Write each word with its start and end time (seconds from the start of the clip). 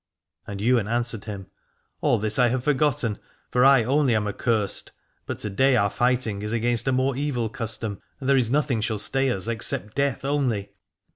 And 0.47 0.63
Ywain 0.63 0.87
answered 0.87 1.25
him: 1.25 1.45
All 2.01 2.17
this 2.17 2.39
I 2.39 2.47
have 2.47 2.63
forgotten, 2.63 3.19
for 3.51 3.63
I 3.63 3.83
only 3.83 4.15
am 4.15 4.25
accursed: 4.27 4.91
but 5.27 5.37
to 5.41 5.49
day 5.51 5.75
our 5.75 5.91
fighting 5.91 6.41
is 6.41 6.51
against 6.53 6.87
a 6.87 6.91
more 6.91 7.15
evil 7.15 7.49
custom, 7.49 8.01
and 8.19 8.27
there 8.27 8.35
is 8.35 8.49
nothing 8.49 8.81
shall 8.81 8.97
stay 8.97 9.29
us 9.29 9.47
except 9.47 9.93
death 9.93 10.25
only. 10.25 10.71